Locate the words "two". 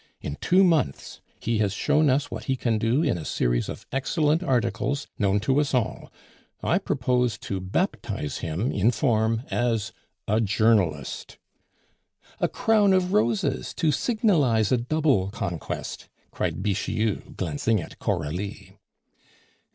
0.37-0.63